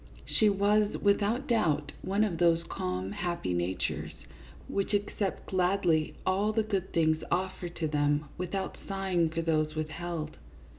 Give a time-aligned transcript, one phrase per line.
[0.25, 4.13] She was, without doubt, one of those calm, happy natures,
[4.67, 10.37] which accept gladly all the good things offered to them without sighing for those withheld.